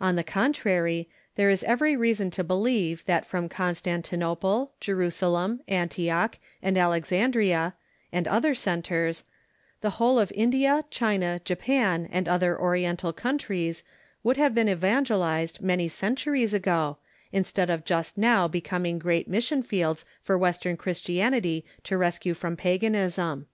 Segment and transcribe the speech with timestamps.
[0.00, 6.38] On the contrary, there is every reason to believe that from Constantinople, Je rusalem, Antioch,
[6.62, 7.74] and Alexandria,
[8.10, 9.24] and other centres,
[9.82, 13.84] the whole of India, China, Japan, and other Oriental countries
[14.22, 16.96] would have been evangelized many centuries ago,
[17.30, 22.56] instead of just now be coming great mission fields for Western Christianity to rescue from
[22.56, 23.46] paganism.